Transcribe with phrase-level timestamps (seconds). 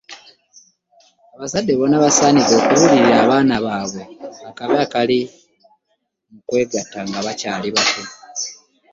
[1.35, 4.01] Abazadde bonna basanidde okubuulirira abaana babwe
[4.49, 5.19] akabi akali
[6.31, 8.03] mu kwegatta nga bakyali batto.